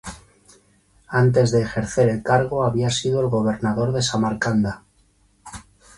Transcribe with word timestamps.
Antes 1.23 1.51
de 1.51 1.61
ejercer 1.61 2.09
el 2.09 2.23
cargo 2.23 2.63
había 2.63 2.89
sido 2.89 3.21
el 3.21 3.27
gobernador 3.27 3.91
de 3.93 4.01
Samarcanda. 4.01 4.81